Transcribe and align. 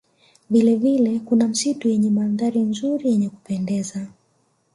Vilevile 0.49 1.19
kuna 1.19 1.47
misitu 1.47 1.89
yenye 1.89 2.09
mandhari 2.09 2.59
nzuri 2.59 3.09
yenye 3.09 3.29
kupendeza 3.29 4.07